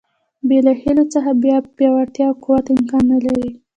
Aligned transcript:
بې 0.47 0.59
له 0.65 0.73
هیلو 0.81 1.03
څخه 1.13 1.31
بیا 1.43 1.57
پیاوړتیا 1.75 2.25
او 2.29 2.35
قوت 2.43 2.65
امکان 2.75 3.03
نه 3.13 3.17
لري. 3.25 3.49